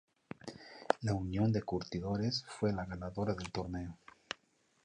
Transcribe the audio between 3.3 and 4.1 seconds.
del torneo.